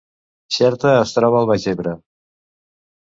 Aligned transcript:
Xerta 0.55 0.93
es 1.01 1.13
troba 1.17 1.37
al 1.41 1.49
Baix 1.51 1.65
Ebre 1.73 1.93